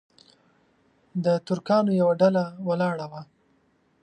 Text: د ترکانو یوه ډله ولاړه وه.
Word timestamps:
د 1.23 1.25
ترکانو 1.47 1.91
یوه 2.01 2.13
ډله 2.21 2.43
ولاړه 2.67 3.05
وه. 3.11 3.21